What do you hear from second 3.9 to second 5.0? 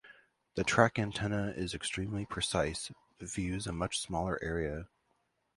smaller area.